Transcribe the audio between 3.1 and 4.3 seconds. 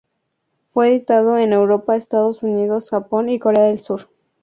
y Corea del Sur.